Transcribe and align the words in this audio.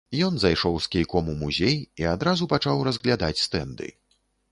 Ён 0.27 0.37
зайшоў 0.43 0.77
з 0.85 0.87
кійком 0.95 1.27
у 1.33 1.35
музей 1.41 1.77
і 2.03 2.07
адразу 2.13 2.47
пачаў 2.55 2.81
разглядаць 2.87 3.43
стэнды. 3.45 3.93